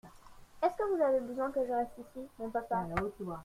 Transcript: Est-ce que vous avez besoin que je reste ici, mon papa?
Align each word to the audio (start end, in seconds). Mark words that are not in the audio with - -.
Est-ce 0.63 0.75
que 0.77 0.95
vous 0.95 1.03
avez 1.03 1.19
besoin 1.19 1.51
que 1.51 1.63
je 1.63 1.71
reste 1.73 1.91
ici, 1.99 2.27
mon 2.39 2.49
papa? 2.49 2.87